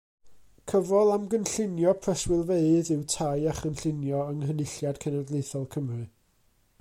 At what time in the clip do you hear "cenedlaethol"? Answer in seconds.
5.05-5.69